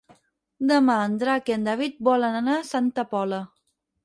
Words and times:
Demà 0.71 0.95
en 1.09 1.17
Drac 1.23 1.51
i 1.51 1.55
en 1.57 1.67
David 1.69 2.01
volen 2.09 2.39
anar 2.41 2.57
a 2.63 2.65
Santa 2.71 3.05
Pola. 3.15 3.45